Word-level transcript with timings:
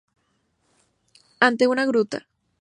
Ante 1.39 1.67
una 1.67 1.85
gruta. 1.85 2.25